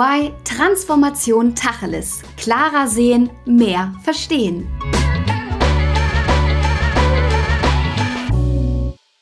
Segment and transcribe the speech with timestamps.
[0.00, 2.22] EY Transformation Tacheles.
[2.38, 4.66] Klarer sehen, mehr verstehen.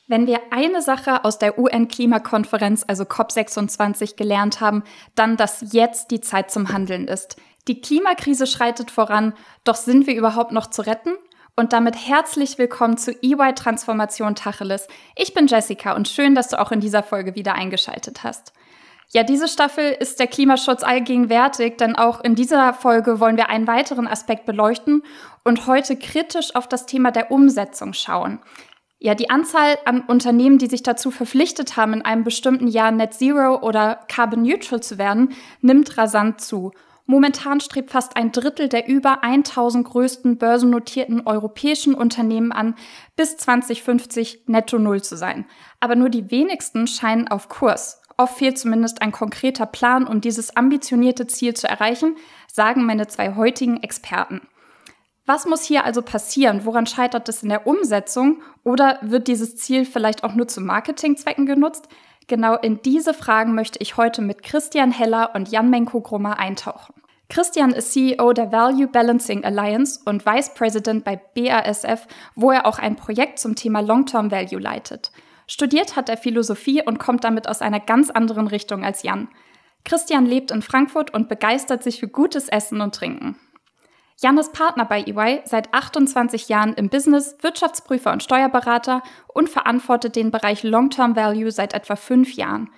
[0.07, 4.83] Wenn wir eine Sache aus der UN-Klimakonferenz, also COP26, gelernt haben,
[5.15, 7.35] dann, dass jetzt die Zeit zum Handeln ist.
[7.67, 9.33] Die Klimakrise schreitet voran,
[9.65, 11.11] doch sind wir überhaupt noch zu retten?
[11.57, 14.87] Und damit herzlich willkommen zu EY Transformation Tacheles.
[15.17, 18.53] Ich bin Jessica und schön, dass du auch in dieser Folge wieder eingeschaltet hast.
[19.11, 23.65] Ja, diese Staffel ist der Klimaschutz allgegenwärtig, denn auch in dieser Folge wollen wir einen
[23.65, 25.01] weiteren Aspekt beleuchten
[25.43, 28.39] und heute kritisch auf das Thema der Umsetzung schauen.
[28.99, 33.15] Ja, die Anzahl an Unternehmen, die sich dazu verpflichtet haben, in einem bestimmten Jahr Net
[33.15, 36.71] Zero oder Carbon Neutral zu werden, nimmt rasant zu.
[37.07, 42.75] Momentan strebt fast ein Drittel der über 1000 größten börsennotierten europäischen Unternehmen an,
[43.15, 45.47] bis 2050 netto Null zu sein.
[45.79, 47.98] Aber nur die wenigsten scheinen auf Kurs.
[48.19, 52.17] Oft fehlt zumindest ein konkreter Plan, um dieses ambitionierte Ziel zu erreichen,
[52.51, 54.41] sagen meine zwei heutigen Experten.
[55.25, 56.65] Was muss hier also passieren?
[56.65, 58.41] Woran scheitert es in der Umsetzung?
[58.65, 61.87] Oder wird dieses Ziel vielleicht auch nur zu Marketingzwecken genutzt?
[62.27, 66.95] Genau in diese Fragen möchte ich heute mit Christian Heller und Jan Menko-Grummer eintauchen.
[67.29, 72.05] Christian ist CEO der Value Balancing Alliance und Vice President bei BASF,
[72.35, 75.13] wo er auch ein Projekt zum Thema Long-Term Value leitet.
[75.51, 79.29] Studiert hat er Philosophie und kommt damit aus einer ganz anderen Richtung als Jan.
[79.83, 83.35] Christian lebt in Frankfurt und begeistert sich für gutes Essen und Trinken.
[84.21, 89.01] Jan ist Partner bei EY seit 28 Jahren im Business, Wirtschaftsprüfer und Steuerberater
[89.33, 92.69] und verantwortet den Bereich Long-Term Value seit etwa fünf Jahren.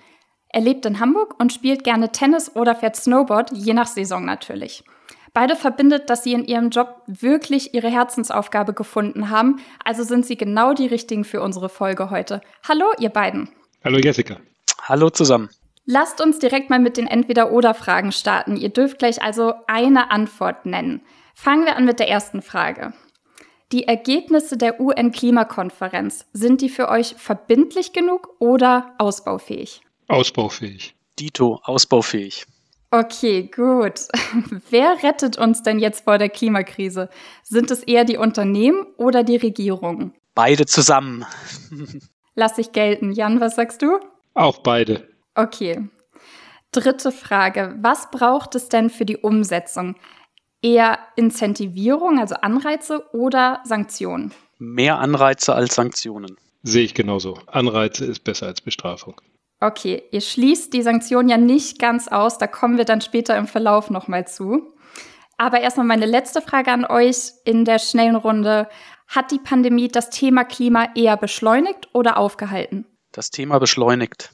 [0.48, 4.82] Er lebt in Hamburg und spielt gerne Tennis oder fährt Snowboard, je nach Saison natürlich.
[5.34, 10.36] Beide verbindet, dass sie in ihrem Job wirklich ihre Herzensaufgabe gefunden haben, also sind sie
[10.36, 12.42] genau die richtigen für unsere Folge heute.
[12.68, 13.48] Hallo, ihr beiden.
[13.82, 14.36] Hallo, Jessica.
[14.82, 15.48] Hallo zusammen.
[15.86, 18.56] Lasst uns direkt mal mit den Entweder-Oder-Fragen starten.
[18.56, 21.00] Ihr dürft gleich also eine Antwort nennen.
[21.34, 22.92] Fangen wir an mit der ersten Frage.
[23.72, 29.80] Die Ergebnisse der UN-Klimakonferenz, sind die für euch verbindlich genug oder ausbaufähig?
[30.08, 30.94] Ausbaufähig.
[31.18, 32.46] Dito, ausbaufähig.
[32.92, 34.02] Okay, gut.
[34.70, 37.08] Wer rettet uns denn jetzt vor der Klimakrise?
[37.42, 40.12] Sind es eher die Unternehmen oder die Regierungen?
[40.34, 41.24] Beide zusammen.
[42.34, 43.10] Lass ich gelten.
[43.10, 43.98] Jan, was sagst du?
[44.34, 45.08] Auch beide.
[45.34, 45.88] Okay.
[46.70, 47.74] Dritte Frage.
[47.80, 49.96] Was braucht es denn für die Umsetzung?
[50.60, 54.32] Eher Incentivierung, also Anreize oder Sanktionen?
[54.58, 56.36] Mehr Anreize als Sanktionen.
[56.62, 57.38] Sehe ich genauso.
[57.46, 59.18] Anreize ist besser als Bestrafung.
[59.62, 63.46] Okay, ihr schließt die Sanktionen ja nicht ganz aus, da kommen wir dann später im
[63.46, 64.74] Verlauf nochmal zu.
[65.38, 68.68] Aber erstmal meine letzte Frage an euch in der schnellen Runde.
[69.06, 72.86] Hat die Pandemie das Thema Klima eher beschleunigt oder aufgehalten?
[73.12, 74.32] Das Thema beschleunigt.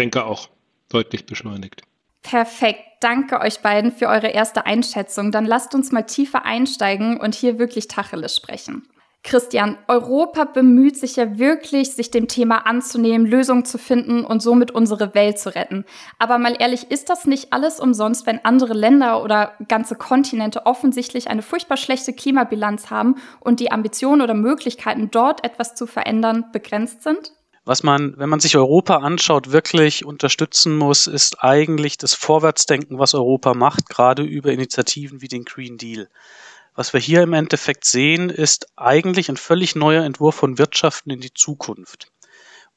[0.00, 0.48] Denke auch,
[0.88, 1.82] deutlich beschleunigt.
[2.22, 2.80] Perfekt.
[3.00, 5.30] Danke euch beiden für eure erste Einschätzung.
[5.30, 8.88] Dann lasst uns mal tiefer einsteigen und hier wirklich Tacheles sprechen.
[9.26, 14.70] Christian, Europa bemüht sich ja wirklich, sich dem Thema anzunehmen, Lösungen zu finden und somit
[14.70, 15.84] unsere Welt zu retten.
[16.20, 21.28] Aber mal ehrlich, ist das nicht alles umsonst, wenn andere Länder oder ganze Kontinente offensichtlich
[21.28, 27.02] eine furchtbar schlechte Klimabilanz haben und die Ambitionen oder Möglichkeiten, dort etwas zu verändern, begrenzt
[27.02, 27.32] sind?
[27.64, 33.12] Was man, wenn man sich Europa anschaut, wirklich unterstützen muss, ist eigentlich das Vorwärtsdenken, was
[33.12, 36.08] Europa macht, gerade über Initiativen wie den Green Deal.
[36.76, 41.20] Was wir hier im Endeffekt sehen, ist eigentlich ein völlig neuer Entwurf von Wirtschaften in
[41.20, 42.12] die Zukunft.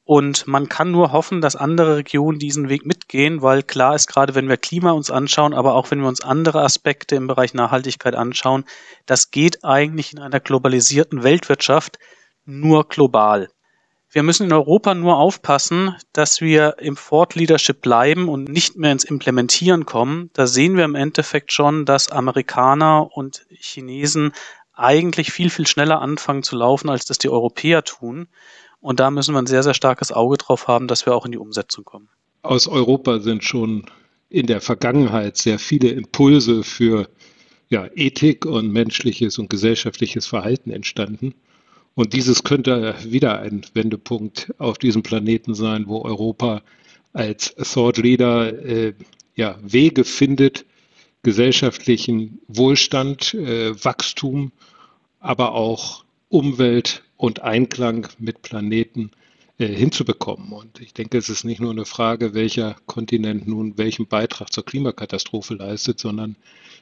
[0.04, 4.34] Und man kann nur hoffen, dass andere Regionen diesen Weg mitgehen, weil klar ist, gerade
[4.34, 8.14] wenn wir Klima uns anschauen, aber auch wenn wir uns andere Aspekte im Bereich Nachhaltigkeit
[8.14, 8.64] anschauen,
[9.04, 11.98] das geht eigentlich in einer globalisierten Weltwirtschaft
[12.46, 13.50] nur global.
[14.12, 18.90] Wir müssen in Europa nur aufpassen, dass wir im Thought Leadership bleiben und nicht mehr
[18.90, 20.30] ins Implementieren kommen.
[20.32, 24.32] Da sehen wir im Endeffekt schon, dass Amerikaner und Chinesen
[24.74, 28.26] eigentlich viel, viel schneller anfangen zu laufen, als das die Europäer tun.
[28.80, 31.32] Und da müssen wir ein sehr, sehr starkes Auge drauf haben, dass wir auch in
[31.32, 32.08] die Umsetzung kommen.
[32.42, 33.84] Aus Europa sind schon
[34.28, 37.08] in der Vergangenheit sehr viele Impulse für
[37.68, 41.34] ja, Ethik und menschliches und gesellschaftliches Verhalten entstanden.
[42.00, 46.62] Und dieses könnte wieder ein Wendepunkt auf diesem Planeten sein, wo Europa
[47.12, 48.94] als Thought Leader äh,
[49.34, 50.64] ja, Wege findet,
[51.22, 54.50] gesellschaftlichen Wohlstand, äh, Wachstum,
[55.18, 59.10] aber auch Umwelt und Einklang mit Planeten
[59.66, 60.52] hinzubekommen.
[60.52, 64.64] Und ich denke, es ist nicht nur eine Frage, welcher Kontinent nun welchen Beitrag zur
[64.64, 66.36] Klimakatastrophe leistet, sondern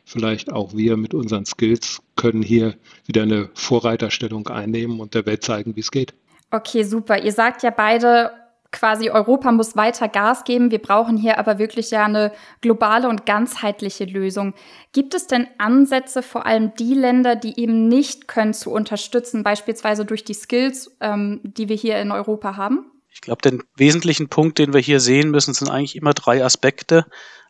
[0.04, 2.75] vielleicht auch wir mit unseren Skills können hier
[3.06, 6.14] wieder eine Vorreiterstellung einnehmen und der Welt zeigen, wie es geht.
[6.50, 7.22] Okay, super.
[7.22, 8.30] Ihr sagt ja beide,
[8.70, 10.70] quasi Europa muss weiter Gas geben.
[10.70, 14.54] Wir brauchen hier aber wirklich ja eine globale und ganzheitliche Lösung.
[14.92, 20.04] Gibt es denn Ansätze, vor allem die Länder, die eben nicht können, zu unterstützen, beispielsweise
[20.04, 22.90] durch die Skills, ähm, die wir hier in Europa haben?
[23.10, 27.06] Ich glaube, den wesentlichen Punkt, den wir hier sehen müssen, sind eigentlich immer drei Aspekte.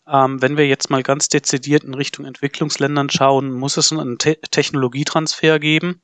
[0.06, 4.40] Ähm, wenn wir jetzt mal ganz dezidiert in Richtung Entwicklungsländern schauen, muss es einen Te
[4.50, 6.00] Technologietransfer geben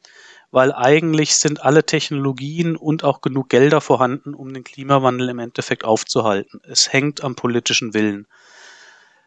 [0.55, 5.85] weil eigentlich sind alle Technologien und auch genug Gelder vorhanden, um den Klimawandel im Endeffekt
[5.85, 6.61] aufzuhalten.
[6.63, 8.29] Es hängt am politischen Willen.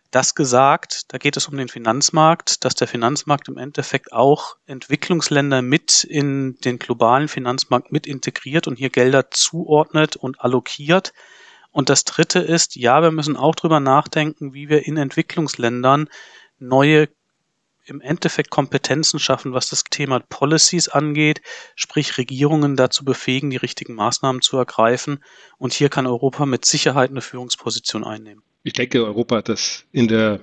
[0.10, 5.62] Das gesagt, da geht es um den Finanzmarkt, dass der Finanzmarkt im Endeffekt auch Entwicklungsländer
[5.62, 11.12] mit in den globalen Finanzmarkt mit integriert und hier Gelder zuordnet und allokiert.
[11.72, 16.08] Und das Dritte ist, ja, wir müssen auch drüber nachdenken, wie wir in Entwicklungsländern
[16.58, 17.10] neue
[17.88, 21.42] im Endeffekt Kompetenzen schaffen, was das Thema Policies angeht,
[21.76, 25.24] sprich Regierungen dazu befähigen, die richtigen Maßnahmen zu ergreifen.
[25.58, 28.44] Und hier kann Europa mit Sicherheit eine Führungsposition einnehmen.
[28.64, 30.42] Ich denke, Europa hat das in der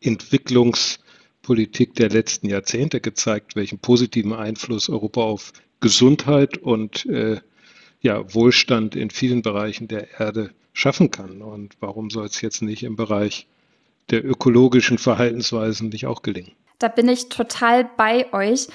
[0.00, 7.40] Entwicklungspolitik der letzten Jahrzehnte gezeigt, welchen positiven Einfluss Europa auf Gesundheit und äh,
[8.00, 11.42] ja, Wohlstand in vielen Bereichen der Erde schaffen kann.
[11.42, 13.48] Und warum soll es jetzt nicht im Bereich
[14.10, 16.52] der ökologischen Verhaltensweisen nicht auch gelingen?
[16.78, 18.68] Da bin ich total bei euch.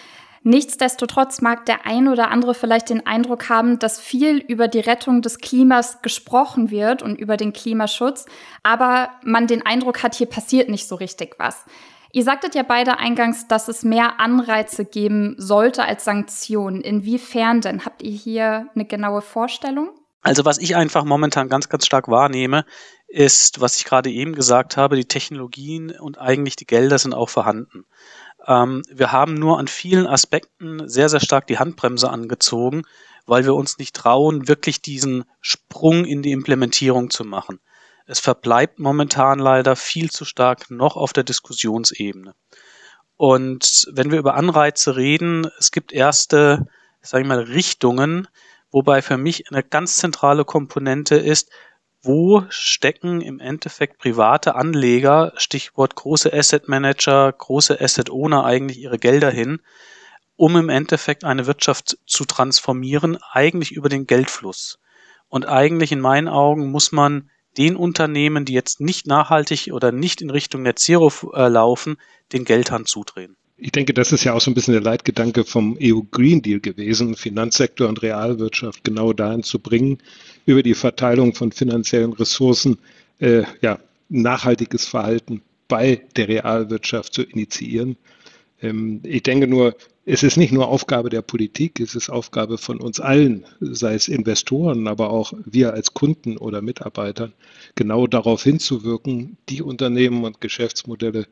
[0.45, 5.21] Nichtsdestotrotz mag der ein oder andere vielleicht den Eindruck haben, dass viel über die Rettung
[5.21, 8.25] des Klimas gesprochen wird und über den Klimaschutz,
[8.61, 11.63] aber man den Eindruck hat, hier passiert nicht so richtig was.
[12.11, 16.81] Ihr sagtet ja beide eingangs, dass es mehr Anreize geben sollte als Sanktionen.
[16.81, 17.85] Inwiefern denn?
[17.85, 19.89] Habt ihr hier eine genaue Vorstellung?
[20.21, 22.65] Also was ich einfach momentan ganz, ganz stark wahrnehme,
[23.13, 27.29] ist, was ich gerade eben gesagt habe, die Technologien und eigentlich die Gelder sind auch
[27.29, 27.85] vorhanden.
[28.47, 32.83] Ähm, wir haben nur an vielen Aspekten sehr, sehr stark die Handbremse angezogen,
[33.25, 37.59] weil wir uns nicht trauen, wirklich diesen Sprung in die Implementierung zu machen.
[38.07, 42.33] Es verbleibt momentan leider viel zu stark noch auf der Diskussionsebene.
[43.15, 46.67] Und wenn wir über Anreize reden, es gibt erste,
[47.01, 48.27] sage ich mal, Richtungen,
[48.71, 51.51] wobei für mich eine ganz zentrale Komponente ist,
[52.03, 58.99] wo stecken im Endeffekt private Anleger, Stichwort große Asset Manager, große Asset Owner eigentlich ihre
[58.99, 59.61] Gelder hin,
[60.35, 64.79] um im Endeffekt eine Wirtschaft zu transformieren, eigentlich über den Geldfluss.
[65.29, 70.21] Und eigentlich in meinen Augen muss man den Unternehmen, die jetzt nicht nachhaltig oder nicht
[70.21, 71.97] in Richtung Net Zero äh, laufen,
[72.33, 73.37] den Geldhand zudrehen.
[73.65, 76.59] Ich denke, das ist ja auch so ein bisschen der Leitgedanke vom EU Green Deal
[76.59, 79.99] gewesen, Finanzsektor und Realwirtschaft genau dahin zu bringen,
[80.45, 82.77] über die Verteilung von finanziellen Ressourcen
[83.19, 83.79] äh, ja,
[84.09, 87.95] nachhaltiges Verhalten bei der Realwirtschaft zu initiieren.
[88.61, 92.81] Ähm, ich denke nur, es ist nicht nur Aufgabe der Politik, es ist Aufgabe von
[92.81, 97.31] uns allen, sei es Investoren, aber auch wir als Kunden oder Mitarbeiter,
[97.75, 101.27] genau darauf hinzuwirken, die Unternehmen und Geschäftsmodelle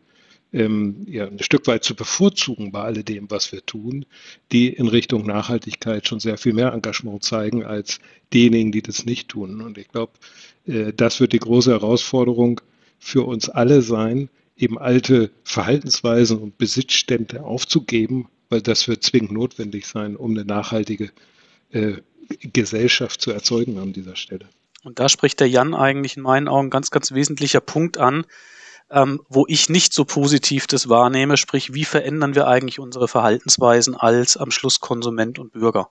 [0.53, 4.05] ähm, ja, ein Stück weit zu bevorzugen bei alledem, was wir tun,
[4.51, 7.99] die in Richtung Nachhaltigkeit schon sehr viel mehr Engagement zeigen als
[8.33, 9.61] diejenigen, die das nicht tun.
[9.61, 10.13] Und ich glaube,
[10.65, 12.61] äh, das wird die große Herausforderung
[12.99, 19.87] für uns alle sein, eben alte Verhaltensweisen und Besitzstände aufzugeben, weil das wird zwingend notwendig
[19.87, 21.11] sein, um eine nachhaltige
[21.71, 21.93] äh,
[22.53, 24.45] Gesellschaft zu erzeugen an dieser Stelle.
[24.83, 28.25] Und da spricht der Jan eigentlich in meinen Augen ganz, ganz wesentlicher Punkt an,
[28.91, 33.95] ähm, wo ich nicht so positiv das wahrnehme, sprich, wie verändern wir eigentlich unsere Verhaltensweisen
[33.95, 35.89] als am Schluss Konsument und Bürger.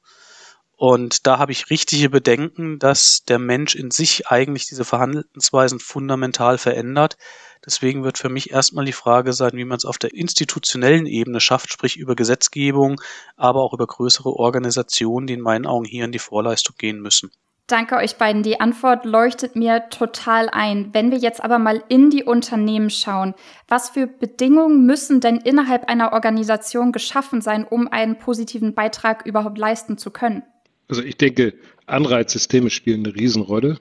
[0.76, 6.56] Und da habe ich richtige Bedenken, dass der Mensch in sich eigentlich diese Verhaltensweisen fundamental
[6.56, 7.18] verändert.
[7.66, 11.40] Deswegen wird für mich erstmal die Frage sein, wie man es auf der institutionellen Ebene
[11.40, 12.98] schafft, sprich über Gesetzgebung,
[13.36, 17.30] aber auch über größere Organisationen, die in meinen Augen hier in die Vorleistung gehen müssen.
[17.70, 18.42] Danke euch beiden.
[18.42, 20.88] Die Antwort leuchtet mir total ein.
[20.92, 23.32] Wenn wir jetzt aber mal in die Unternehmen schauen,
[23.68, 29.56] was für Bedingungen müssen denn innerhalb einer Organisation geschaffen sein, um einen positiven Beitrag überhaupt
[29.56, 30.42] leisten zu können?
[30.88, 31.54] Also ich denke,
[31.86, 33.78] Anreizsysteme spielen eine Riesenrolle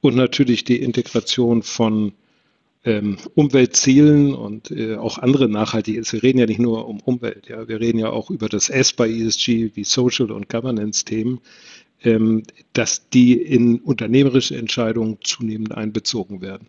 [0.00, 2.14] und natürlich die Integration von
[2.84, 6.02] ähm, Umweltzielen und äh, auch andere nachhaltige.
[6.10, 8.92] Wir reden ja nicht nur um Umwelt, ja, wir reden ja auch über das S
[8.92, 11.40] bei ESG wie Social und Governance-Themen,
[12.72, 16.68] dass die in unternehmerische Entscheidungen zunehmend einbezogen werden.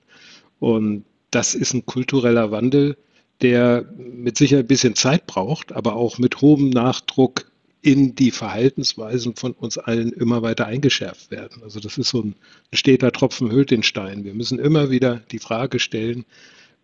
[0.59, 2.97] Und das ist ein kultureller Wandel,
[3.41, 9.35] der mit Sicherheit ein bisschen Zeit braucht, aber auch mit hohem Nachdruck in die Verhaltensweisen
[9.35, 11.63] von uns allen immer weiter eingeschärft werden.
[11.63, 12.35] Also das ist so ein
[12.71, 14.23] steter Tropfen hüllt den Stein.
[14.23, 16.23] Wir müssen immer wieder die Frage stellen,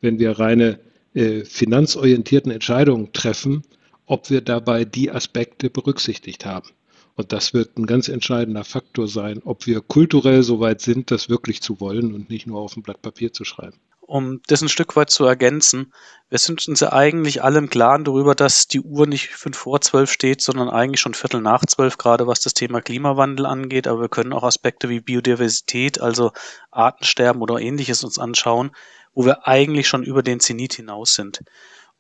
[0.01, 0.79] wenn wir reine
[1.13, 3.63] äh, finanzorientierten Entscheidungen treffen,
[4.08, 6.70] ob wir dabei die Aspekte berücksichtigt haben.
[7.19, 11.27] Und das wird ein ganz entscheidender Faktor sein, ob wir kulturell so weit sind, das
[11.27, 14.69] wirklich zu wollen und nicht nur auf ein Blatt Papier zu schreiben um das ein
[14.69, 15.93] Stück weit zu ergänzen.
[16.29, 19.81] Wir sind uns ja eigentlich alle im Klaren darüber, dass die Uhr nicht fünf vor
[19.81, 23.85] zwölf steht, sondern eigentlich schon Viertel nach zwölf, gerade was das Thema Klimawandel angeht.
[23.85, 26.31] Aber wir können auch Aspekte wie Biodiversität, also
[26.71, 28.71] Artensterben oder ähnliches uns anschauen,
[29.13, 31.41] wo wir eigentlich schon über den Zenit hinaus sind.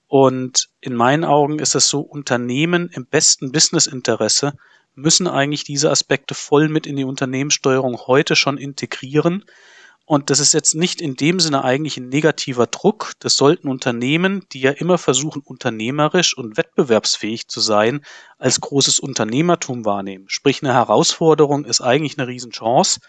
[0.07, 4.53] Und in meinen Augen ist es so, Unternehmen im besten Businessinteresse
[4.99, 9.45] müssen eigentlich diese Aspekte voll mit in die Unternehmenssteuerung heute schon integrieren,
[10.09, 13.11] und das ist jetzt nicht in dem Sinne eigentlich ein negativer Druck.
[13.19, 18.03] Das sollten Unternehmen, die ja immer versuchen, unternehmerisch und wettbewerbsfähig zu sein,
[18.39, 20.25] als großes Unternehmertum wahrnehmen.
[20.27, 23.01] Sprich, eine Herausforderung ist eigentlich eine Riesenchance.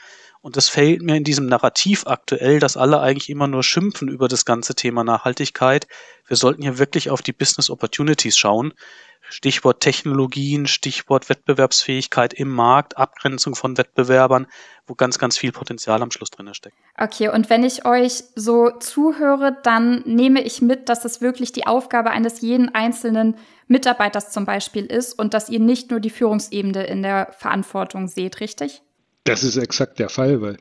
[0.42, 4.28] Und das fällt mir in diesem Narrativ aktuell, dass alle eigentlich immer nur schimpfen über
[4.28, 5.86] das ganze Thema Nachhaltigkeit.
[6.26, 8.74] Wir sollten hier wirklich auf die Business Opportunities schauen.
[9.30, 14.46] Stichwort Technologien, Stichwort Wettbewerbsfähigkeit im Markt, Abgrenzung von Wettbewerbern,
[14.86, 16.76] wo ganz, ganz viel Potenzial am Schluss drin steckt.
[16.98, 21.66] Okay, und wenn ich euch so zuhöre, dann nehme ich mit, dass es wirklich die
[21.66, 23.36] Aufgabe eines jeden einzelnen
[23.68, 28.40] Mitarbeiters zum Beispiel ist und dass ihr nicht nur die Führungsebene in der Verantwortung seht,
[28.40, 28.82] richtig?
[29.24, 30.56] Das ist exakt der Fall, weil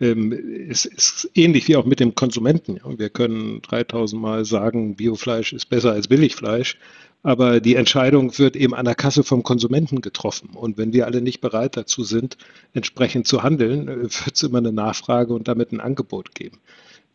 [0.00, 0.32] ähm,
[0.70, 2.80] es ist ähnlich wie auch mit dem Konsumenten.
[2.98, 6.78] Wir können 3000 Mal sagen, Biofleisch ist besser als Billigfleisch.
[7.22, 10.50] Aber die Entscheidung wird eben an der Kasse vom Konsumenten getroffen.
[10.54, 12.38] Und wenn wir alle nicht bereit dazu sind,
[12.72, 16.60] entsprechend zu handeln, äh, wird es immer eine Nachfrage und damit ein Angebot geben.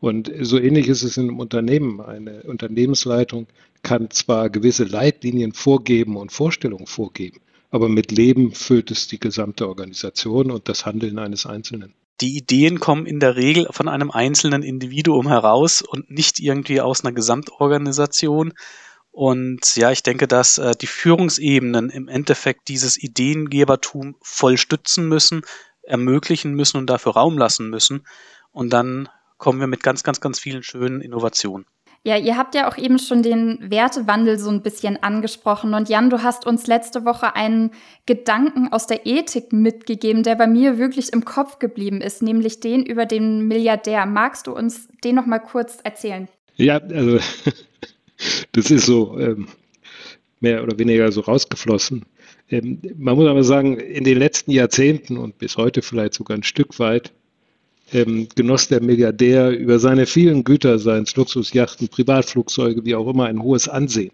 [0.03, 2.01] Und so ähnlich ist es in einem Unternehmen.
[2.01, 3.47] Eine Unternehmensleitung
[3.83, 7.39] kann zwar gewisse Leitlinien vorgeben und Vorstellungen vorgeben,
[7.71, 11.93] aber mit Leben füllt es die gesamte Organisation und das Handeln eines Einzelnen.
[12.19, 17.05] Die Ideen kommen in der Regel von einem einzelnen Individuum heraus und nicht irgendwie aus
[17.05, 18.53] einer Gesamtorganisation.
[19.13, 25.43] Und ja, ich denke, dass äh, die Führungsebenen im Endeffekt dieses Ideengebertum voll stützen müssen,
[25.83, 28.07] ermöglichen müssen und dafür Raum lassen müssen.
[28.51, 31.67] Und dann kommen wir mit ganz, ganz, ganz vielen schönen Innovationen.
[32.01, 35.75] Ja, ihr habt ja auch eben schon den Wertewandel so ein bisschen angesprochen.
[35.75, 37.69] Und Jan, du hast uns letzte Woche einen
[38.07, 42.83] Gedanken aus der Ethik mitgegeben, der bei mir wirklich im Kopf geblieben ist, nämlich den
[42.83, 44.07] über den Milliardär.
[44.07, 46.27] Magst du uns den noch mal kurz erzählen?
[46.55, 47.19] Ja, also
[48.51, 49.47] das ist so ähm,
[50.39, 52.05] mehr oder weniger so rausgeflossen.
[52.49, 56.43] Ähm, man muss aber sagen, in den letzten Jahrzehnten und bis heute vielleicht sogar ein
[56.43, 57.13] Stück weit
[57.91, 63.25] ähm, genoss der Milliardär über seine vielen Güter, seien es Luxusjachten, Privatflugzeuge, wie auch immer,
[63.25, 64.11] ein hohes Ansehen.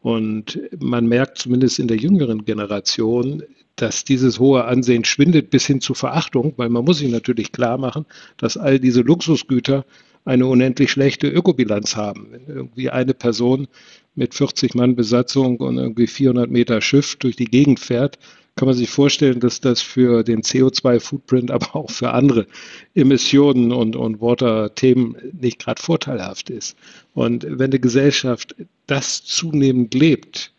[0.00, 3.42] Und man merkt zumindest in der jüngeren Generation,
[3.76, 7.78] dass dieses hohe Ansehen schwindet bis hin zu Verachtung, weil man muss sich natürlich klar
[7.78, 8.04] machen,
[8.36, 9.84] dass all diese Luxusgüter
[10.24, 12.28] eine unendlich schlechte Ökobilanz haben.
[12.30, 13.68] Wenn irgendwie eine Person
[14.14, 18.18] mit 40 Mann Besatzung und irgendwie 400 Meter Schiff durch die Gegend fährt,
[18.54, 22.46] kann man sich vorstellen, dass das für den CO2-Footprint, aber auch für andere
[22.94, 26.76] Emissionen und, und Water-Themen nicht gerade vorteilhaft ist.
[27.14, 28.54] Und wenn eine Gesellschaft
[28.86, 30.52] das zunehmend lebt,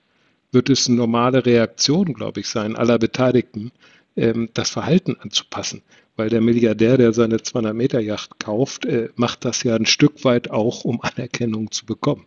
[0.52, 3.72] wird es eine normale Reaktion, glaube ich, sein aller Beteiligten,
[4.16, 5.84] ähm, das Verhalten anzupassen
[6.16, 10.84] weil der Milliardär, der seine 200-Meter-Yacht kauft, äh, macht das ja ein Stück weit auch,
[10.84, 12.26] um Anerkennung zu bekommen.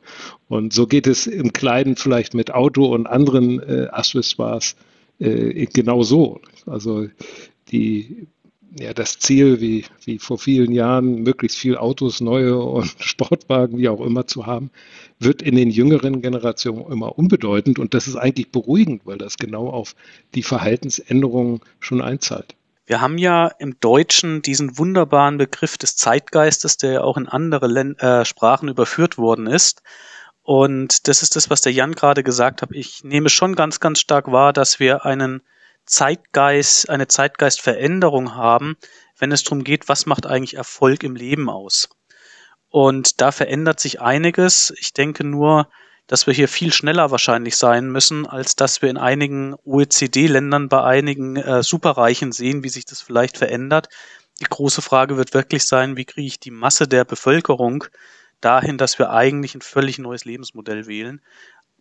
[0.48, 4.76] Und so geht es im Kleinen vielleicht mit Auto und anderen äh, Accessoires
[5.18, 6.40] äh, genau so.
[6.66, 7.06] Also
[7.68, 8.26] die,
[8.78, 13.88] ja, das Ziel, wie, wie vor vielen Jahren, möglichst viel Autos, neue und Sportwagen, wie
[13.88, 14.70] auch immer zu haben,
[15.18, 17.78] wird in den jüngeren Generationen immer unbedeutend.
[17.78, 19.94] Und das ist eigentlich beruhigend, weil das genau auf
[20.34, 22.56] die Verhaltensänderungen schon einzahlt.
[22.86, 27.66] Wir haben ja im Deutschen diesen wunderbaren Begriff des Zeitgeistes, der ja auch in andere
[27.66, 29.82] Län äh, Sprachen überführt worden ist.
[30.42, 32.68] Und das ist das, was der Jan gerade gesagt hat.
[32.70, 35.42] Ich nehme schon ganz, ganz stark wahr, dass wir einen
[35.84, 38.76] Zeitgeist, eine Zeitgeistveränderung haben,
[39.18, 41.88] wenn es darum geht, was macht eigentlich Erfolg im Leben aus.
[42.68, 44.72] Und da verändert sich einiges.
[44.78, 45.68] Ich denke nur,
[46.06, 50.82] dass wir hier viel schneller wahrscheinlich sein müssen, als dass wir in einigen OECD-Ländern bei
[50.82, 53.88] einigen äh, Superreichen sehen, wie sich das vielleicht verändert.
[54.40, 57.84] Die große Frage wird wirklich sein, wie kriege ich die Masse der Bevölkerung
[58.40, 61.20] dahin, dass wir eigentlich ein völlig neues Lebensmodell wählen.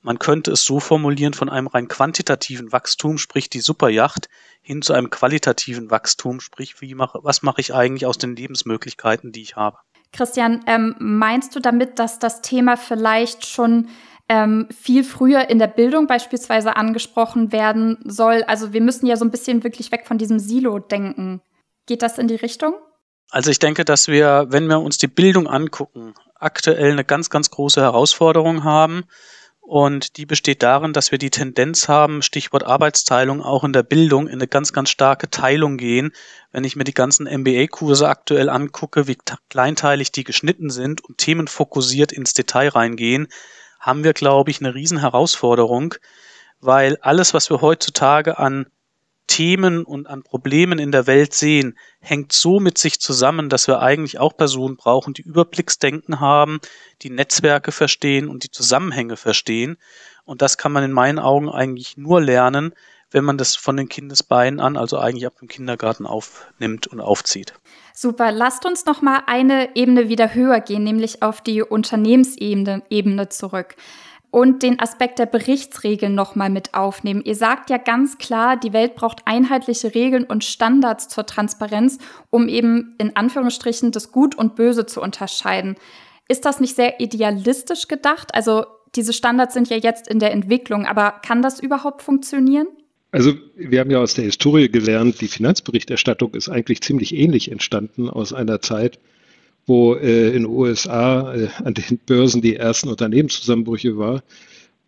[0.01, 4.29] Man könnte es so formulieren von einem rein quantitativen Wachstum, sprich die Superjacht,
[4.61, 9.31] hin zu einem qualitativen Wachstum, sprich wie mache, was mache ich eigentlich aus den Lebensmöglichkeiten,
[9.31, 9.77] die ich habe.
[10.13, 13.89] Christian, ähm, meinst du damit, dass das Thema vielleicht schon
[14.27, 18.43] ähm, viel früher in der Bildung beispielsweise angesprochen werden soll.
[18.47, 21.41] Also wir müssen ja so ein bisschen wirklich weg von diesem Silo denken.
[21.85, 22.75] Geht das in die Richtung?
[23.29, 27.51] Also ich denke, dass wir, wenn wir uns die Bildung angucken, aktuell eine ganz, ganz
[27.51, 29.03] große Herausforderung haben.
[29.61, 34.27] Und die besteht darin, dass wir die Tendenz haben, Stichwort Arbeitsteilung, auch in der Bildung
[34.27, 36.11] in eine ganz, ganz starke Teilung gehen.
[36.51, 39.17] Wenn ich mir die ganzen MBA-Kurse aktuell angucke, wie
[39.49, 43.27] kleinteilig die geschnitten sind und themenfokussiert ins Detail reingehen,
[43.85, 45.93] haben wir, glaube ich, eine riesen Herausforderung,
[46.59, 48.65] weil alles, was wir heutzutage an
[49.27, 53.81] Themen und an Problemen in der Welt sehen, hängt so mit sich zusammen, dass wir
[53.81, 56.59] eigentlich auch Personen brauchen, die Überblicksdenken haben,
[57.03, 59.77] die Netzwerke verstehen und die Zusammenhänge verstehen.
[60.23, 62.73] Und das kann man in meinen Augen eigentlich nur lernen,
[63.11, 67.53] wenn man das von den Kindesbeinen an, also eigentlich ab dem Kindergarten aufnimmt und aufzieht.
[67.97, 73.29] Super, lasst uns noch mal eine Ebene wieder höher gehen, nämlich auf die Unternehmensebene Ebene
[73.29, 73.77] zurück
[74.31, 77.21] und den Aspekt der Berichtsregeln nochmal mit aufnehmen.
[77.23, 81.97] Ihr sagt ja ganz klar, die Welt braucht einheitliche Regeln und Standards zur Transparenz,
[82.31, 85.77] um eben in Anführungsstrichen das Gut und Böse zu unterscheiden.
[86.27, 88.35] Ist das nicht sehr idealistisch gedacht?
[88.35, 92.67] Also diese Standards sind ja jetzt in der Entwicklung, aber kann das überhaupt funktionieren?
[93.15, 98.09] Also wir haben ja aus der Historie gelernt, die Finanzberichterstattung ist eigentlich ziemlich ähnlich entstanden
[98.09, 98.99] aus einer Zeit,
[99.65, 104.21] wo äh, in den USA äh, an den Börsen die ersten Unternehmenszusammenbrüche war,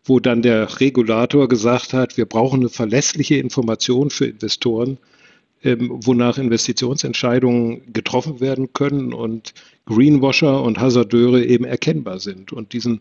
[0.04, 4.98] wo dann der Regulator gesagt hat, wir brauchen eine verlässliche Information für Investoren,
[5.64, 9.54] ähm, wonach Investitionsentscheidungen getroffen werden können und
[9.86, 12.52] Greenwasher und Hasardeure eben erkennbar sind.
[12.52, 13.00] Und diesen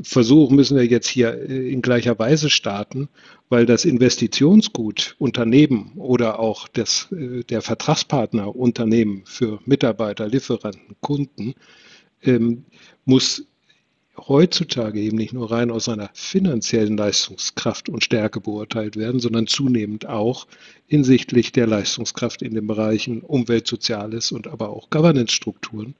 [0.00, 3.08] Versuch müssen wir jetzt hier äh, in gleicher Weise starten,
[3.48, 11.54] weil das Investitionsgut Unternehmen oder auch das, äh, der Vertragspartner Unternehmen für Mitarbeiter, Lieferanten, Kunden
[12.22, 12.64] ähm,
[13.04, 13.46] muss
[14.16, 20.06] heutzutage eben nicht nur rein aus seiner finanziellen Leistungskraft und Stärke beurteilt werden, sondern zunehmend
[20.06, 20.46] auch
[20.86, 25.94] hinsichtlich der Leistungskraft in den Bereichen Umwelt, Soziales und aber auch Governance-Strukturen,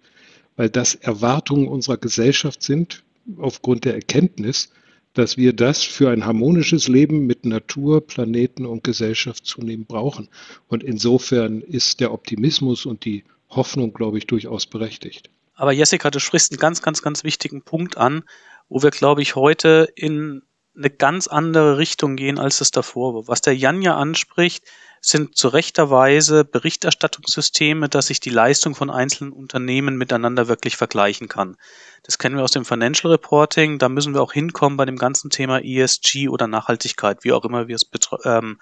[0.56, 3.04] weil das Erwartungen unserer Gesellschaft sind,
[3.36, 4.70] aufgrund der Erkenntnis,
[5.14, 10.28] dass wir das für ein harmonisches Leben mit Natur, Planeten und Gesellschaft zunehmend brauchen.
[10.68, 15.30] Und insofern ist der Optimismus und die Hoffnung, glaube ich, durchaus berechtigt.
[15.54, 18.22] Aber Jessica, du sprichst einen ganz, ganz, ganz wichtigen Punkt an,
[18.68, 20.42] wo wir, glaube ich, heute in
[20.76, 23.28] eine ganz andere Richtung gehen, als es davor war.
[23.28, 24.64] Was der Jan ja anspricht,
[25.00, 31.28] sind zu rechter Weise Berichterstattungssysteme, dass ich die Leistung von einzelnen Unternehmen miteinander wirklich vergleichen
[31.28, 31.56] kann.
[32.02, 33.78] Das kennen wir aus dem Financial Reporting.
[33.78, 37.68] Da müssen wir auch hinkommen bei dem ganzen Thema ESG oder Nachhaltigkeit, wie auch immer
[37.68, 37.88] wir es
[38.24, 38.58] ähm,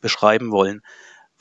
[0.00, 0.82] beschreiben wollen.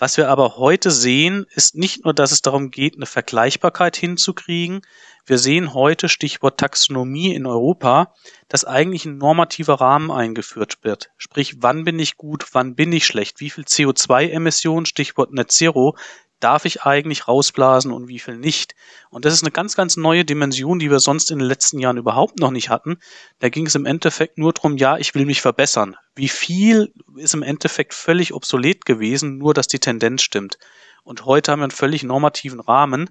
[0.02, 4.82] Was wir aber heute sehen, ist nicht nur, dass es darum geht, eine Vergleichbarkeit hinzukriegen.
[5.28, 8.12] Wir sehen heute, Stichwort Taxonomie in Europa,
[8.48, 11.12] dass eigentlich ein normativer Rahmen eingeführt wird.
[11.18, 15.96] Sprich, wann bin ich gut, wann bin ich schlecht, wie viel CO2-Emissionen, Stichwort Net Zero,
[16.44, 18.76] darf ich eigentlich rausblasen und wie viel nicht.
[19.10, 21.98] Und das ist eine ganz, ganz neue Dimension, die wir sonst in den letzten Jahren
[21.98, 22.98] überhaupt noch nicht hatten.
[23.40, 25.96] Da ging es im Endeffekt nur darum, ja, ich will mich verbessern.
[26.16, 30.58] Wie viel ist im Endeffekt völlig obsolet gewesen, nur dass die Tendenz stimmt.
[31.04, 33.10] Und heute haben wir einen völlig normativen Rahmen.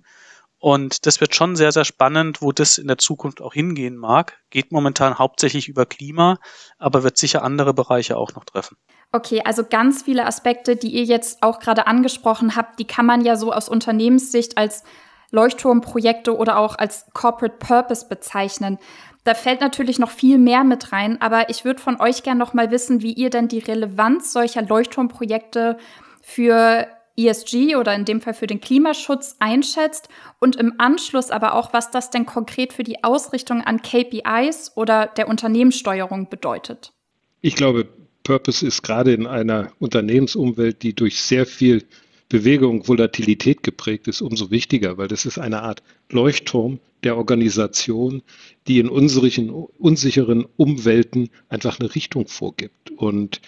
[0.60, 4.38] Und das wird schon sehr, sehr spannend, wo das in der Zukunft auch hingehen mag.
[4.50, 6.38] Geht momentan hauptsächlich über Klima,
[6.78, 8.76] aber wird sicher andere Bereiche auch noch treffen.
[9.10, 13.24] Okay, also ganz viele Aspekte, die ihr jetzt auch gerade angesprochen habt, die kann man
[13.24, 14.84] ja so aus Unternehmenssicht als
[15.30, 18.78] Leuchtturmprojekte oder auch als Corporate Purpose bezeichnen.
[19.24, 22.52] Da fällt natürlich noch viel mehr mit rein, aber ich würde von euch gerne noch
[22.52, 25.78] mal wissen, wie ihr denn die Relevanz solcher Leuchtturmprojekte
[26.22, 26.86] für
[27.26, 31.90] ESG oder in dem Fall für den Klimaschutz einschätzt und im Anschluss aber auch, was
[31.90, 36.92] das denn konkret für die Ausrichtung an KPIs oder der Unternehmenssteuerung bedeutet.
[37.40, 37.88] Ich glaube,
[38.22, 41.84] Purpose ist gerade in einer Unternehmensumwelt, die durch sehr viel
[42.28, 48.22] Bewegung, Volatilität geprägt ist, umso wichtiger, weil das ist eine Art Leuchtturm der Organisation,
[48.68, 52.92] die in unsicheren Umwelten einfach eine Richtung vorgibt.
[52.92, 53.40] Und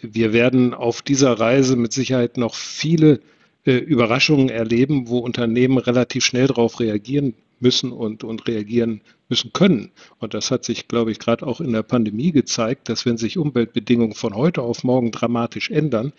[0.00, 3.20] wir werden auf dieser Reise mit Sicherheit noch viele
[3.64, 9.90] äh, Überraschungen erleben, wo Unternehmen relativ schnell darauf reagieren müssen und, und reagieren müssen können.
[10.18, 13.38] Und das hat sich, glaube ich, gerade auch in der Pandemie gezeigt, dass wenn sich
[13.38, 16.12] Umweltbedingungen von heute auf morgen dramatisch ändern,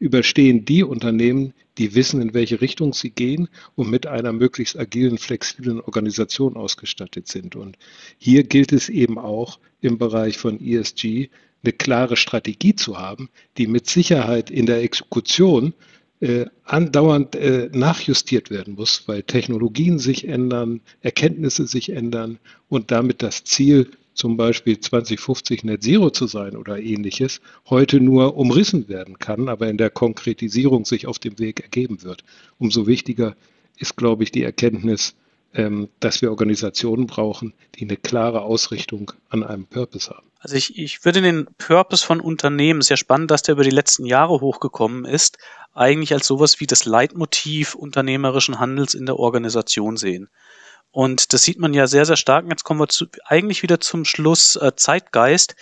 [0.00, 5.18] überstehen die Unternehmen, die wissen, in welche Richtung sie gehen und mit einer möglichst agilen,
[5.18, 7.56] flexiblen Organisation ausgestattet sind.
[7.56, 7.76] Und
[8.18, 11.30] hier gilt es eben auch im Bereich von ESG
[11.62, 15.74] eine klare Strategie zu haben, die mit Sicherheit in der Exekution
[16.20, 23.22] äh, andauernd äh, nachjustiert werden muss, weil Technologien sich ändern, Erkenntnisse sich ändern und damit
[23.22, 27.40] das Ziel, zum Beispiel 2050 Net Zero zu sein oder ähnliches,
[27.70, 32.24] heute nur umrissen werden kann, aber in der Konkretisierung sich auf dem Weg ergeben wird.
[32.58, 33.36] Umso wichtiger
[33.76, 35.14] ist, glaube ich, die Erkenntnis,
[35.54, 40.27] ähm, dass wir Organisationen brauchen, die eine klare Ausrichtung an einem Purpose haben.
[40.40, 44.06] Also ich, ich würde den Purpose von Unternehmen, sehr spannend, dass der über die letzten
[44.06, 45.38] Jahre hochgekommen ist,
[45.74, 50.28] eigentlich als sowas wie das Leitmotiv unternehmerischen Handels in der Organisation sehen.
[50.90, 52.46] Und das sieht man ja sehr, sehr stark.
[52.48, 55.56] Jetzt kommen wir zu, eigentlich wieder zum Schluss äh, Zeitgeist,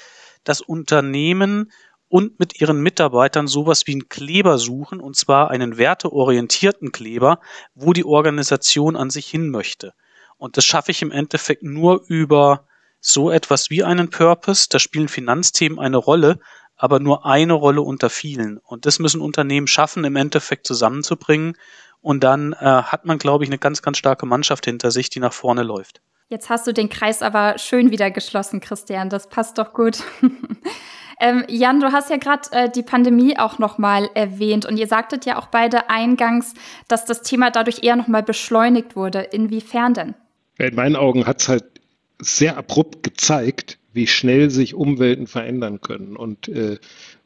[0.45, 1.73] dass Unternehmen
[2.09, 7.41] und mit ihren Mitarbeitern sowas wie einen Kleber suchen, und zwar einen werteorientierten Kleber,
[7.75, 9.95] wo die Organisation an sich hin möchte.
[10.37, 12.67] Und das schaffe ich im Endeffekt nur über
[13.07, 14.67] so etwas wie einen Purpose.
[14.69, 16.39] Da spielen Finanzthemen eine Rolle,
[16.77, 18.59] aber nur eine Rolle unter vielen.
[18.59, 21.57] Und das müssen Unternehmen schaffen, im Endeffekt zusammenzubringen.
[22.01, 25.21] Und dann äh, hat man, glaube ich, eine ganz, ganz starke Mannschaft hinter sich, die
[25.21, 26.01] nach vorne läuft.
[26.29, 29.09] Jetzt hast du den Kreis aber schön wieder geschlossen, Christian.
[29.09, 30.03] Das passt doch gut.
[31.21, 35.25] ähm, Jan, du hast ja gerade äh, die Pandemie auch nochmal erwähnt und ihr sagtet
[35.25, 36.55] ja auch beide eingangs,
[36.89, 39.21] dass das Thema dadurch eher nochmal beschleunigt wurde.
[39.21, 40.15] Inwiefern denn?
[40.59, 41.76] In meinen Augen hat es halt
[42.19, 46.17] sehr abrupt gezeigt, wie schnell sich Umwelten verändern können.
[46.17, 46.79] Und äh,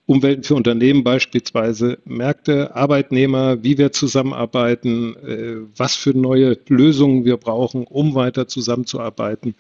[0.07, 7.37] Umwelten für Unternehmen beispielsweise, Märkte, Arbeitnehmer, wie wir zusammenarbeiten, äh, was für neue Lösungen wir
[7.37, 9.55] brauchen, um weiter zusammenzuarbeiten.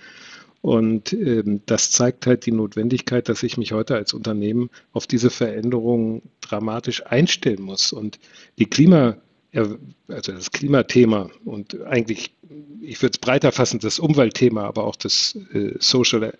[0.60, 5.30] Und ähm, das zeigt halt die Notwendigkeit, dass ich mich heute als Unternehmen auf diese
[5.30, 7.92] Veränderungen dramatisch einstellen muss.
[7.92, 8.18] Und
[8.58, 9.16] die Klima,
[9.52, 12.32] also das Klimathema und eigentlich,
[12.80, 16.34] ich würde es breiter fassen, das Umweltthema, aber auch das äh, Social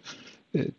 [0.52, 0.70] äh,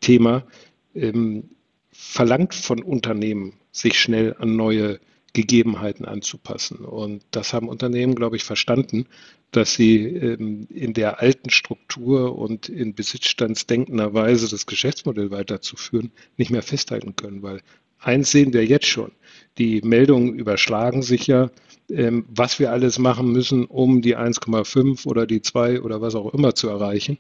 [0.96, 1.50] ähm,
[1.92, 5.00] verlangt von Unternehmen, sich schnell an neue
[5.34, 6.80] Gegebenheiten anzupassen.
[6.80, 9.08] Und das haben Unternehmen, glaube ich, verstanden,
[9.52, 16.52] dass sie ähm, in der alten Struktur und in besitzstandsdenkender Weise das Geschäftsmodell weiterzuführen, nicht
[16.52, 17.44] mehr festhalten können.
[17.44, 17.62] Weil
[18.00, 19.12] eins sehen wir jetzt schon,
[19.58, 21.50] die Meldungen überschlagen sich ja,
[21.94, 26.34] ähm, was wir alles machen müssen, um die 1,5 oder die 2 oder was auch
[26.34, 27.18] immer zu erreichen.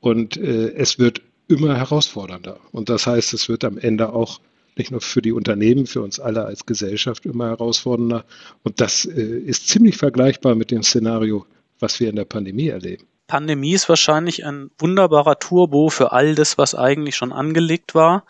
[0.00, 2.58] Und äh, es wird immer herausfordernder.
[2.72, 4.40] Und das heißt, es wird am Ende auch
[4.76, 8.24] nicht nur für die Unternehmen, für uns alle als Gesellschaft immer herausfordernder.
[8.62, 11.46] Und das äh, ist ziemlich vergleichbar mit dem Szenario,
[11.80, 13.06] was wir in der Pandemie erleben.
[13.26, 18.24] Pandemie ist wahrscheinlich ein wunderbarer Turbo für all das, was eigentlich schon angelegt war.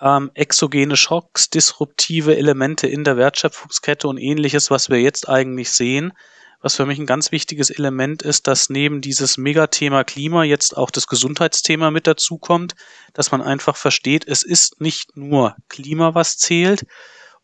[0.00, 6.12] Ähm, exogene Schocks, disruptive Elemente in der Wertschöpfungskette und ähnliches, was wir jetzt eigentlich sehen
[6.60, 10.90] was für mich ein ganz wichtiges Element ist, dass neben dieses Megathema Klima jetzt auch
[10.90, 12.74] das Gesundheitsthema mit dazukommt,
[13.12, 16.84] dass man einfach versteht, es ist nicht nur Klima, was zählt.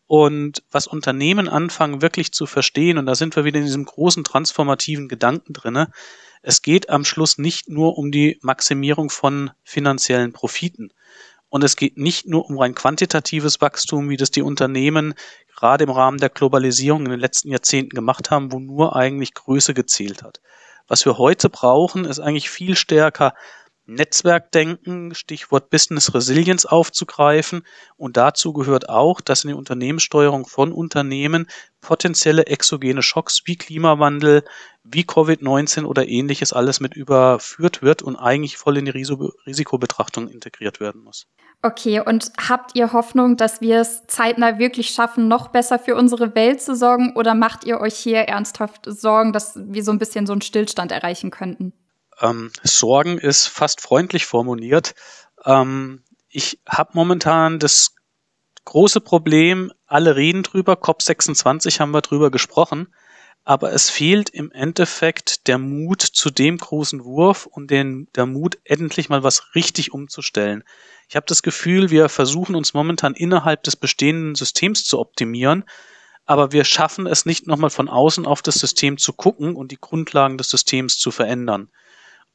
[0.05, 4.25] Und was Unternehmen anfangen wirklich zu verstehen, und da sind wir wieder in diesem großen
[4.25, 5.91] transformativen Gedanken drinne,
[6.41, 10.91] es geht am Schluss nicht nur um die Maximierung von finanziellen Profiten.
[11.53, 15.13] Und es geht nicht nur um rein quantitatives Wachstum, wie das die Unternehmen
[15.55, 19.75] gerade im Rahmen der Globalisierung in den letzten Jahrzehnten gemacht haben, wo nur eigentlich Größe
[19.75, 20.41] gezählt hat.
[20.87, 23.35] Was wir heute brauchen, ist eigentlich viel stärker
[23.85, 27.63] Netzwerkdenken, Stichwort Business Resilience aufzugreifen.
[27.97, 31.47] Und dazu gehört auch, dass in der Unternehmenssteuerung von Unternehmen
[31.81, 34.45] potenzielle exogene Schocks wie Klimawandel,
[34.83, 40.79] wie Covid-19 oder ähnliches alles mit überführt wird und eigentlich voll in die Risikobetrachtung integriert
[40.79, 41.27] werden muss.
[41.61, 46.35] Okay, und habt ihr Hoffnung, dass wir es zeitnah wirklich schaffen, noch besser für unsere
[46.35, 47.15] Welt zu sorgen?
[47.15, 50.91] Oder macht ihr euch hier ernsthaft Sorgen, dass wir so ein bisschen so einen Stillstand
[50.91, 51.73] erreichen könnten?
[52.21, 54.95] Ähm, Sorgen ist fast freundlich formuliert.
[55.45, 57.95] Ähm, ich habe momentan das
[58.65, 62.93] große Problem, alle reden drüber, COP26 haben wir drüber gesprochen,
[63.43, 68.57] aber es fehlt im Endeffekt der Mut zu dem großen Wurf und den, der Mut,
[68.63, 70.63] endlich mal was richtig umzustellen.
[71.09, 75.65] Ich habe das Gefühl, wir versuchen uns momentan innerhalb des bestehenden Systems zu optimieren,
[76.25, 79.79] aber wir schaffen es nicht nochmal von außen auf das System zu gucken und die
[79.79, 81.69] Grundlagen des Systems zu verändern.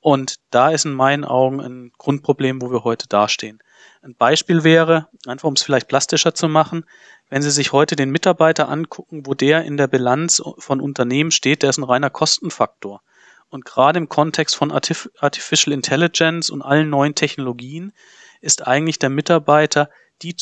[0.01, 3.61] Und da ist in meinen Augen ein Grundproblem, wo wir heute dastehen.
[4.03, 6.85] Ein Beispiel wäre, einfach um es vielleicht plastischer zu machen,
[7.31, 11.63] wenn Sie sich heute den Mitarbeiter angucken, wo der in der Bilanz von Unternehmen steht,
[11.63, 13.03] der ist ein reiner Kostenfaktor.
[13.51, 17.93] Und gerade im Kontext von Artificial Intelligence und allen neuen Technologien
[18.41, 19.91] ist eigentlich der Mitarbeiter
[20.23, 20.35] die,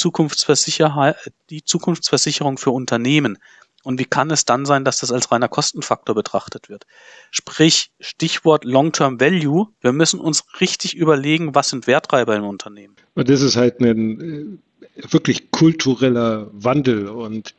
[1.51, 3.39] die Zukunftsversicherung für Unternehmen.
[3.87, 6.89] Und wie kann es dann sein, dass das als reiner Kostenfaktor betrachtet wird?
[7.31, 9.69] Sprich, Stichwort Long-Term Value.
[9.81, 12.97] Wir müssen uns richtig überlegen, was sind Werttreiber im Unternehmen.
[13.15, 17.55] Und das ist halt ein äh, wirklich kultureller Wandel und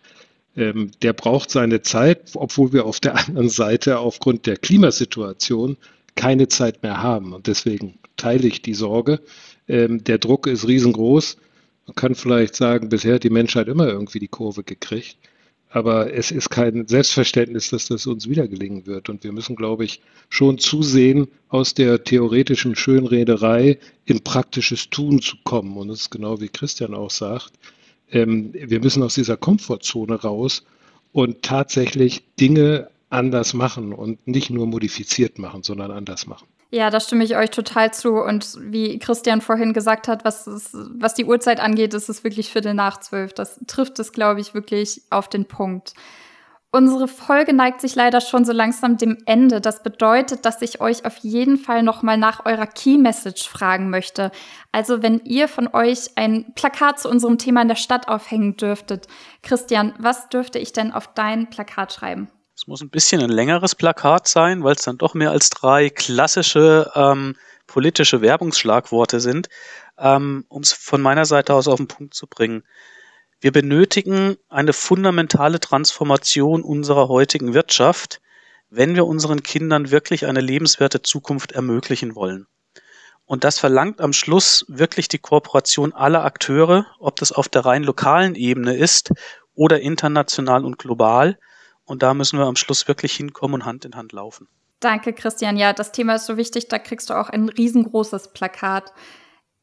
[0.57, 5.77] ähm, der braucht seine Zeit, obwohl wir auf der anderen Seite aufgrund der Klimasituation
[6.15, 7.31] keine Zeit mehr haben.
[7.31, 9.21] Und deswegen teile ich die Sorge,
[9.69, 11.37] ähm, der Druck ist riesengroß.
[11.85, 15.15] Man kann vielleicht sagen, bisher hat die Menschheit immer irgendwie die Kurve gekriegt.
[15.69, 19.09] Aber es ist kein Selbstverständnis, dass das uns wieder gelingen wird.
[19.09, 25.35] Und wir müssen, glaube ich, schon zusehen, aus der theoretischen Schönrederei in praktisches Tun zu
[25.43, 25.75] kommen.
[25.75, 27.51] Und das ist genau wie Christian auch sagt.
[28.09, 30.63] Ähm, wir müssen aus dieser Komfortzone raus
[31.11, 36.47] und tatsächlich Dinge anders machen und nicht nur modifiziert machen, sondern anders machen.
[36.69, 38.15] Ja, da stimme ich euch total zu.
[38.15, 42.51] Und wie Christian vorhin gesagt hat, was, es, was die Uhrzeit angeht, ist es wirklich
[42.51, 43.33] Viertel nach zwölf.
[43.33, 45.93] Das trifft es, glaube ich, wirklich auf den Punkt.
[46.69, 49.61] Unsere Folge neigt sich leider schon so langsam dem Ende.
[49.61, 53.89] Das bedeutet, dass ich euch auf jeden Fall noch mal nach eurer Key Message fragen
[53.89, 54.31] möchte.
[54.73, 59.07] Also, wenn ihr von euch ein Plakat zu unserem Thema in der Stadt aufhängen dürftet.
[59.41, 62.27] Christian, was dürfte ich denn auf dein Plakat schreiben?
[62.59, 65.91] Es muss ein bisschen ein längeres Plakat sein, weil es dann doch mehr als drei
[65.91, 67.35] klassische ähm,
[67.67, 69.47] politische Werbungsschlagworte sind,
[69.99, 72.63] ähm, um es von meiner Seite aus auf den Punkt zu bringen.
[73.39, 78.21] Wir benötigen eine fundamentale Transformation unserer heutigen Wirtschaft,
[78.71, 82.47] wenn wir unseren Kindern wirklich eine lebenswerte Zukunft ermöglichen wollen.
[83.25, 87.83] Und das verlangt am Schluss wirklich die Kooperation aller Akteure, ob das auf der rein
[87.83, 89.11] lokalen Ebene ist
[89.53, 91.37] oder international und global.
[91.87, 94.47] Und da müssen wir am Schluss wirklich hinkommen und Hand in Hand laufen.
[94.79, 95.57] Danke, Christian.
[95.57, 98.93] Ja, das Thema ist so wichtig, da kriegst du auch ein riesengroßes Plakat.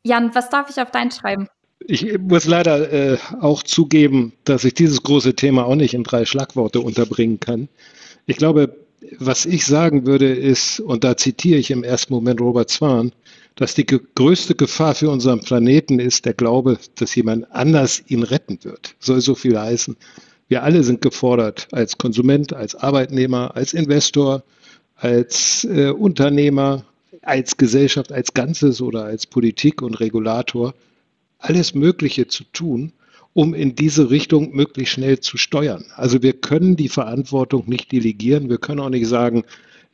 [0.03, 1.49] Jan, was darf ich auf dein schreiben?
[1.87, 6.25] Ich muss leider äh, auch zugeben, dass ich dieses große Thema auch nicht in drei
[6.25, 7.69] Schlagworte unterbringen kann.
[8.27, 8.75] Ich glaube,
[9.19, 13.13] was ich sagen würde, ist, und da zitiere ich im ersten Moment Robert Swan,
[13.57, 18.59] dass die größte Gefahr für unseren Planeten ist der Glaube, dass jemand anders ihn retten
[18.63, 18.97] wird.
[18.99, 19.97] Soll so viel heißen.
[20.49, 24.43] Wir alle sind gefordert, als Konsument, als Arbeitnehmer, als Investor,
[24.97, 26.85] als äh, Unternehmer,
[27.23, 30.75] als Gesellschaft, als Ganzes oder als Politik und Regulator,
[31.39, 32.93] alles Mögliche zu tun,
[33.33, 35.85] um in diese Richtung möglichst schnell zu steuern.
[35.97, 38.49] Also wir können die Verantwortung nicht delegieren.
[38.49, 39.45] Wir können auch nicht sagen,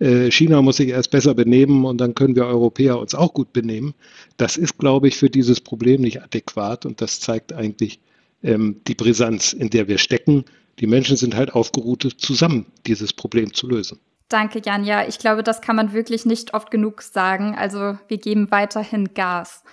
[0.00, 3.52] äh, China muss sich erst besser benehmen und dann können wir Europäer uns auch gut
[3.52, 3.94] benehmen.
[4.36, 8.00] Das ist, glaube ich, für dieses Problem nicht adäquat und das zeigt eigentlich,
[8.42, 10.44] ähm, die Brisanz, in der wir stecken.
[10.78, 13.98] Die Menschen sind halt aufgeruht, zusammen dieses Problem zu lösen.
[14.28, 14.84] Danke, Jan.
[14.84, 17.56] Ja, ich glaube, das kann man wirklich nicht oft genug sagen.
[17.58, 19.64] Also wir geben weiterhin Gas.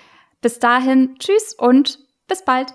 [0.42, 2.74] Bis dahin, tschüss und bis bald.